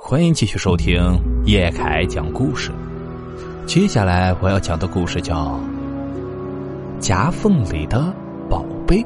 [0.00, 2.70] 欢迎继续收听叶凯讲故事。
[3.66, 5.60] 接下来我要讲的故事叫
[6.98, 8.14] 《夹缝里的
[8.48, 9.02] 宝贝》。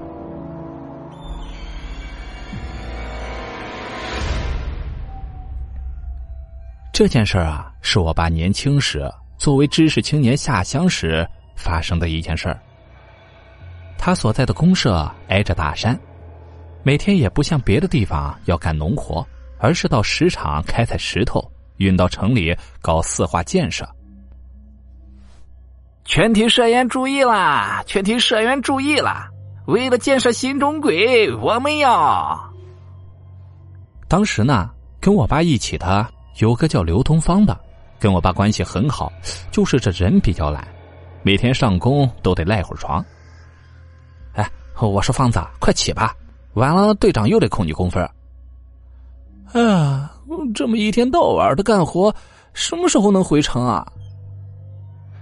[6.93, 12.61] 这件事儿啊，是我爸年轻时作为知识青年下乡时发生的一件事儿。
[13.99, 15.99] 他所在的公社挨着大山，
[16.85, 19.27] 每天也不像别的地方要干农活。
[19.63, 21.41] 而是到石场开采石头，
[21.77, 23.89] 运到城里搞四化建设。
[26.05, 27.81] 全体社员注意啦！
[27.87, 29.31] 全体社员注意啦！
[29.67, 32.53] 为了建设新中轨，我们要……
[34.09, 34.69] 当时呢，
[35.01, 36.05] 跟我爸一起的
[36.39, 37.57] 有个叫刘东方的，
[38.01, 39.13] 跟我爸关系很好，
[39.53, 40.67] 就是这人比较懒，
[41.23, 43.03] 每天上工都得赖会儿床。
[44.33, 46.13] 哎，我说方子，快起吧，
[46.55, 48.05] 晚了队长又得扣你工分。
[49.53, 50.11] 哎呀，
[50.55, 52.15] 这么一天到晚的干活，
[52.55, 53.87] 什么时候能回城啊？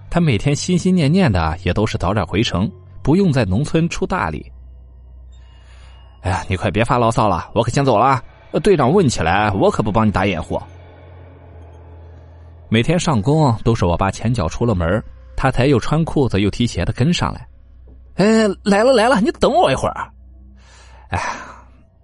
[0.08, 2.70] 他每天心心念念的也都是早点回城，
[3.02, 4.44] 不用在农村出大力。
[6.22, 8.22] 哎呀，你快别发牢骚了，我可先走了。
[8.62, 10.60] 队长问起来，我可不帮你打掩护。
[12.68, 15.02] 每天上工都是我爸前脚出了门，
[15.36, 17.48] 他才又穿裤子又提鞋的跟上来。
[18.14, 20.08] 哎，来了来了，你等我一会儿。
[21.08, 21.20] 哎，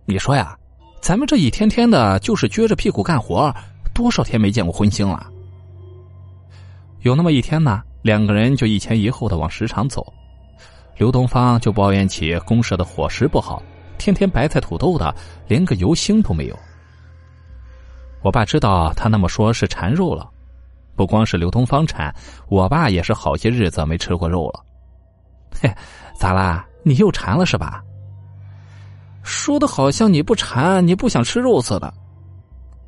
[0.07, 0.57] 你说呀？
[1.07, 3.55] 咱们这一天天的，就是撅着屁股干活，
[3.95, 5.25] 多少天没见过荤腥了。
[7.03, 10.13] 有那么一天呢，两个人就一前一后的往食堂走，
[10.97, 13.63] 刘东方就抱怨起公社的伙食不好，
[13.99, 15.15] 天天白菜土豆的，
[15.47, 16.59] 连个油星都没有。
[18.25, 20.29] 我爸知道他那么说是馋肉了，
[20.97, 22.13] 不光是刘东方馋，
[22.49, 24.61] 我爸也是好些日子没吃过肉了。
[25.63, 25.73] 嘿，
[26.17, 26.67] 咋啦？
[26.83, 27.81] 你又馋了是吧？
[29.27, 31.93] 说的好像你不馋，你不想吃肉似的。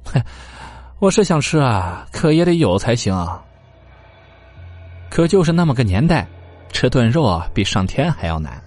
[0.04, 0.22] 嘿，
[1.00, 3.14] 我是想吃啊，可也得有才行。
[5.10, 6.26] 可就是那么个年代，
[6.72, 8.62] 吃顿肉啊比上天还要难。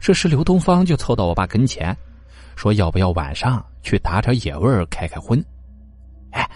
[0.00, 1.94] 这时刘东方就凑到我爸跟前，
[2.56, 5.44] 说要不要晚上去打点野味开开荤？
[6.30, 6.48] 哎，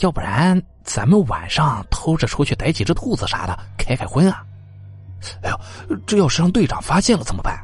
[0.00, 4.44] 要不然咱们晚上偷着出去逮几只兔子啥的开开荤啊？
[5.42, 7.56] 哎呦，这要是让队长发现了怎么办？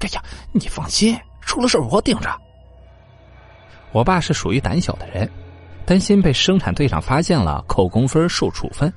[0.00, 2.30] 哎呀，你放心，出了事我顶着。
[3.92, 5.30] 我爸是属于胆小的人，
[5.86, 8.92] 担心被生产队长发现了扣工分受处分。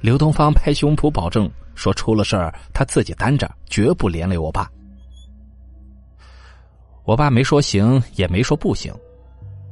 [0.00, 4.70] 刘东方拍胸脯保证说，出了事儿他自己担着，绝不连累我爸。
[7.04, 8.94] 我爸没说行，也没说不行。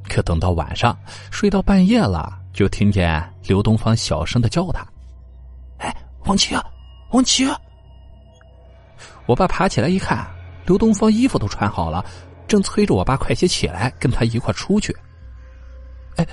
[0.09, 0.97] 可等到晚上
[1.31, 4.87] 睡到半夜了，就听见刘东方小声的叫他
[5.79, 5.95] ：“哎，
[6.25, 6.57] 王琦，
[7.11, 7.47] 王琦！”
[9.27, 10.27] 我爸爬起来一看。
[10.67, 12.05] 刘东方衣服都穿好了，
[12.49, 14.95] 正催着我爸快些起来，跟他一块出去。
[16.17, 16.27] 哎，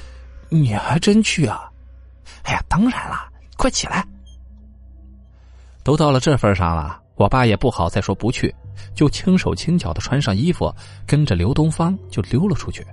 [0.49, 1.69] 你还真去啊？
[2.43, 4.05] 哎呀，当然了，快起来！
[5.83, 8.53] 都到了这份上了，我爸也不好再说不去，
[8.95, 10.73] 就轻手轻脚的穿上衣服，
[11.05, 12.85] 跟着刘东方就溜了出去。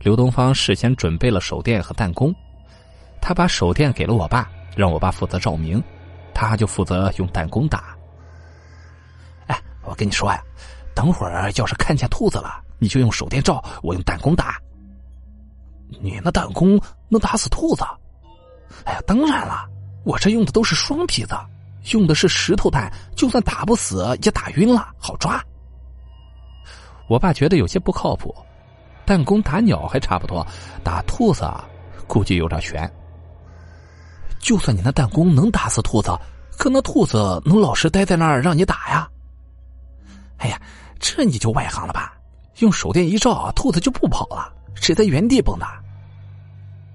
[0.00, 2.34] 刘东方事先准备了手电和弹弓，
[3.20, 5.82] 他把手电给了我爸，让我爸负责照明，
[6.34, 7.96] 他就负责用弹弓打。
[9.92, 10.42] 我跟你说呀，
[10.94, 14.58] 等会儿要是看见兔子了，你就用手电照，我用弹弓打。
[16.00, 16.80] 你那弹弓
[17.10, 17.84] 能打死兔子？
[18.84, 19.68] 哎呀，当然了，
[20.02, 21.36] 我这用的都是双皮子，
[21.92, 25.44] 用的是石头弹，就算打不死也打晕了，好抓。
[27.06, 28.34] 我爸觉得有些不靠谱，
[29.04, 30.46] 弹弓打鸟还差不多，
[30.82, 31.46] 打兔子
[32.06, 32.90] 估计有点悬。
[34.38, 36.18] 就算你那弹弓能打死兔子，
[36.56, 39.06] 可那兔子能老实待在那儿让你打呀？
[41.02, 42.16] 这你就外行了吧？
[42.58, 45.66] 用手电一照，兔子就不跑了，只在原地蹦跶。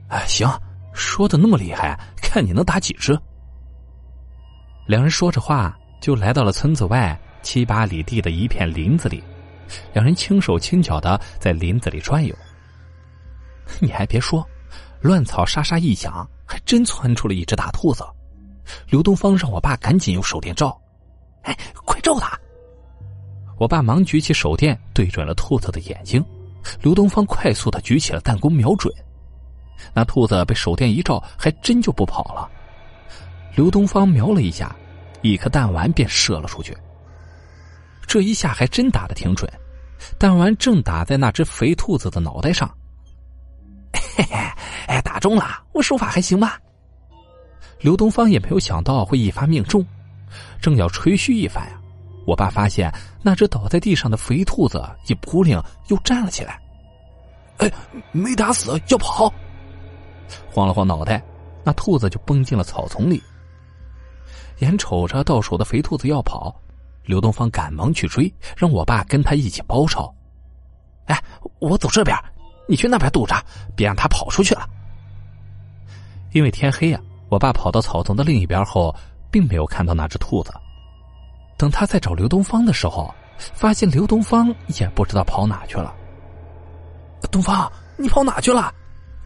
[0.07, 0.49] 哎，行，
[0.93, 3.19] 说的那么厉害，看你能打几只。
[4.85, 9.21] 两人说着话，就来到了村子外七八里地的一片林子里。
[9.91, 12.33] 两人轻手轻脚的在林子里转悠。
[13.81, 14.47] 你还别说，
[15.01, 18.05] 乱草沙沙一响，还真窜出了一只大兔子。
[18.87, 20.79] 刘东方让我爸赶紧用手电照，
[21.41, 22.39] 哎，快照它！
[23.57, 26.23] 我爸忙举起手电，对准了兔子的眼睛。
[26.81, 28.93] 刘东方快速的举起了弹弓，瞄准。
[29.93, 32.49] 那兔子被手电一照，还真就不跑了。
[33.55, 34.75] 刘东方瞄了一下，
[35.21, 36.75] 一颗弹丸便射了出去。
[38.05, 39.51] 这一下还真打的挺准，
[40.19, 42.69] 弹丸正打在那只肥兔子的脑袋上。
[43.93, 44.35] 嘿嘿，
[44.87, 45.63] 哎，打中了！
[45.73, 46.59] 我手法还行吧？
[47.79, 49.85] 刘东方也没有想到会一发命中，
[50.61, 51.79] 正要吹嘘一番呀。
[52.27, 52.93] 我爸发现
[53.23, 56.59] 那只倒在地上的肥兔子一扑棱又站了起来，
[57.59, 57.71] 哎，
[58.11, 59.31] 没打死，要跑！
[60.51, 61.23] 晃了晃脑袋，
[61.63, 63.23] 那兔子就蹦进了草丛里。
[64.59, 66.53] 眼瞅着到手的肥兔子要跑，
[67.05, 70.13] 刘东方赶忙去追，让我爸跟他一起包抄。
[71.05, 71.17] 哎，
[71.59, 72.13] 我走这边，
[72.67, 73.41] 你去那边堵着，
[73.73, 74.67] 别让他跑出去了。
[76.33, 78.93] 因为天黑呀，我爸跑到草丛的另一边后，
[79.31, 80.51] 并没有看到那只兔子。
[81.57, 85.93] 等他再找刘东方的时候，发现刘东方也不知道跑哪去了。
[87.31, 88.73] 东方，你跑哪去了？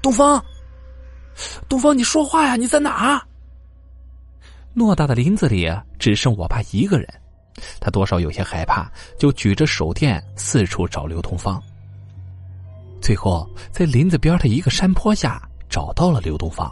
[0.01, 0.43] 东方，
[1.67, 2.55] 东方，你说话呀！
[2.55, 3.21] 你在哪儿？
[4.75, 5.69] 偌大的林子里
[5.99, 7.07] 只剩我爸一个人，
[7.79, 8.89] 他多少有些害怕，
[9.19, 11.61] 就举着手电四处找刘东方。
[13.01, 16.71] 最后，在林子边的一个山坡下找到了刘东方。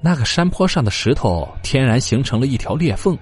[0.00, 3.18] 那个山坡上的石头天然形成了一条裂缝，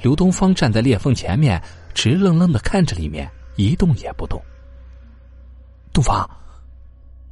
[0.00, 1.62] 刘东方站在裂缝前面，
[1.94, 4.40] 直愣愣的看着里面，一动也不动。
[5.92, 6.28] 东方，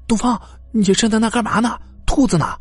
[0.06, 0.40] 东方，
[0.70, 1.78] 你站在那干嘛呢？
[2.06, 2.56] 兔子呢？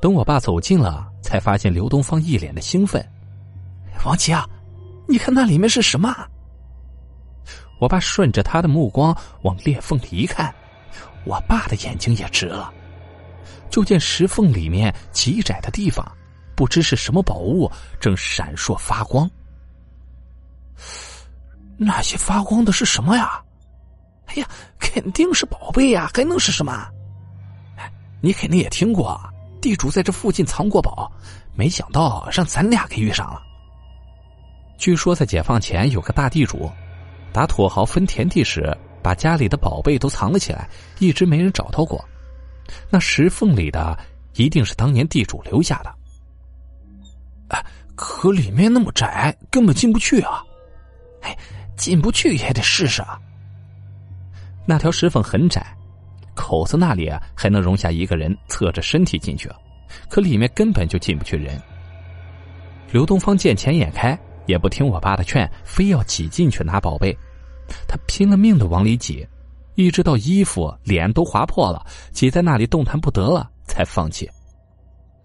[0.00, 3.04] 等我爸走近了，才发现刘东方一脸的兴奋。
[4.04, 4.48] 王琦啊，
[5.08, 6.14] 你看那里面是什么？
[7.80, 10.54] 我爸顺着他的目光往裂缝里一看，
[11.24, 12.72] 我爸的眼睛也直了。
[13.70, 16.04] 就见石缝里面极窄的地方，
[16.62, 17.68] 不知是什么宝物
[17.98, 19.28] 正闪烁发光。
[21.76, 23.42] 那些发光的是什么呀？
[24.26, 24.48] 哎呀，
[24.78, 26.72] 肯定是宝贝呀，还能是什么？
[27.76, 29.20] 哎你肯定也听过，
[29.60, 31.10] 地主在这附近藏过宝，
[31.52, 33.42] 没想到让咱俩给遇上了。
[34.78, 36.70] 据说在解放前有个大地主，
[37.32, 38.72] 打土豪分田地时，
[39.02, 40.70] 把家里的宝贝都藏了起来，
[41.00, 42.04] 一直没人找到过。
[42.88, 43.98] 那石缝里的
[44.34, 45.92] 一定是当年地主留下的。
[47.94, 50.42] 可里面那么窄，根本进不去啊！
[51.22, 51.36] 哎，
[51.76, 53.18] 进不去也得试试啊。
[54.66, 55.64] 那条石缝很窄，
[56.34, 59.50] 口子那里啊还能容下一个人侧着身体进去，
[60.08, 61.60] 可里面根本就进不去人。
[62.90, 67.16] 刘东方见钱眼开，也不听我爸的劝，非要挤进去拿宝贝。
[67.88, 69.26] 他拼了命的往里挤，
[69.74, 74.28] 一直到衣服、脸都划破了，挤在那里动弹不得了，才放弃。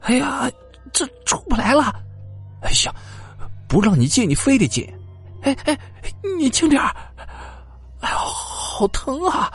[0.02, 0.50] 哎呀，
[0.94, 1.94] 这出不来了！
[2.68, 2.94] 哎呀，
[3.66, 4.86] 不让你进，你非得进！
[5.44, 5.78] 哎哎，
[6.38, 6.82] 你轻点
[8.02, 8.18] 哎呦！
[8.18, 9.52] 好疼啊！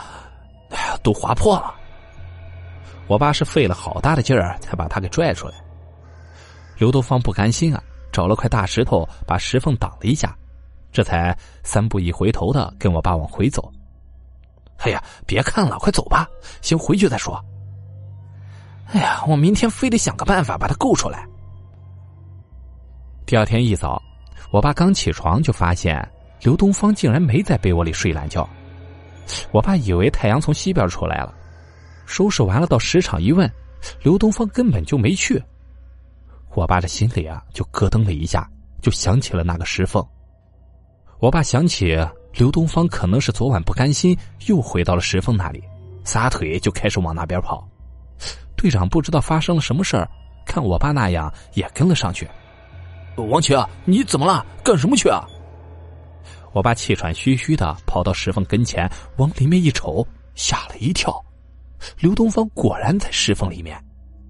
[0.70, 1.74] 哎呀，都划破了。
[3.06, 5.54] 我爸是费了好大的劲儿才把他给拽出来。
[6.78, 10.34] 刘东方不甘心啊，找了块大石头把石缝挡了一下，
[10.90, 13.70] 这才三步一回头的跟我爸往回走。
[14.78, 16.26] 哎呀，别看了，快走吧，
[16.62, 17.38] 先回去再说。
[18.86, 21.28] 哎呀，我明天非得想个办法把他救出来。
[23.24, 24.02] 第二天一早，
[24.50, 26.06] 我爸刚起床就发现
[26.42, 28.48] 刘东方竟然没在被窝里睡懒觉。
[29.52, 31.32] 我爸以为太阳从西边出来了，
[32.04, 33.50] 收拾完了到石场一问，
[34.02, 35.42] 刘东方根本就没去。
[36.54, 38.46] 我爸这心里啊就咯噔了一下，
[38.82, 40.04] 就想起了那个石缝。
[41.18, 41.96] 我爸想起
[42.34, 45.62] 刘东方可能是昨晚不甘心，又回到了石缝那里，
[46.04, 47.66] 撒腿就开始往那边跑。
[48.56, 50.06] 队长不知道发生了什么事儿，
[50.44, 52.28] 看我爸那样也跟了上去。
[53.16, 53.54] 王琦，
[53.84, 54.44] 你怎么了？
[54.64, 55.24] 干什么去啊？
[56.52, 61.22] 我爸气喘吁吁的跑到石缝跟前，往里面一瞅，吓了一跳。
[61.98, 63.82] 刘东方果然在石缝里面，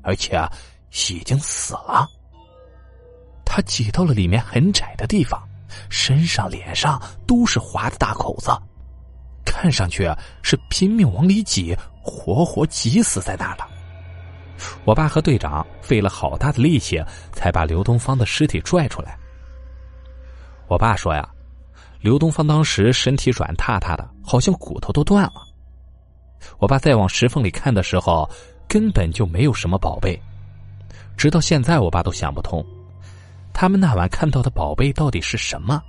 [0.02, 0.50] 而且啊
[1.10, 2.08] 已经死了。
[3.44, 5.42] 他挤到了里面很窄的地方，
[5.90, 8.50] 身上、脸上都是划的大口子，
[9.44, 10.10] 看上去
[10.42, 13.68] 是拼命往里挤，活活挤死在那儿了。
[14.84, 17.02] 我爸和队长费了好大的力气，
[17.32, 19.18] 才把刘东方的尸体拽出来。
[20.68, 21.28] 我爸说呀。
[22.00, 25.46] 刘东方当时身体软塌塌的，好像骨头都断了。
[26.58, 28.28] 我爸再往石缝里看的时候，
[28.66, 30.20] 根本就没有什么宝贝。
[31.16, 32.60] 直到现在，我爸都想不通，
[33.54, 35.80] 他们那晚看到的宝贝到底是什么，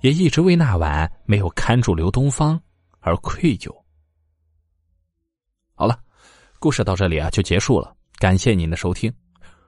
[0.00, 2.58] 也一直为那晚没有看住刘东方
[3.00, 3.70] 而愧疚。
[5.74, 6.00] 好了，
[6.64, 9.12] 故事到这里啊就结束了，感谢您的收听。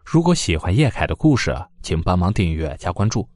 [0.02, 3.28] 如果喜欢叶凯的故事，请帮忙订阅加关注。